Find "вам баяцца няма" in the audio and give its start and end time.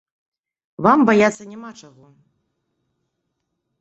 0.85-1.69